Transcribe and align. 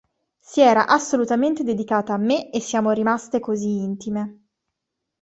Si 0.39 0.61
era 0.61 0.87
assolutamente 0.87 1.61
dedicata 1.63 2.15
a 2.15 2.17
me 2.17 2.49
e 2.49 2.59
siamo 2.59 2.89
rimaste 2.89 3.39
così 3.39 3.83
intime". 3.83 4.47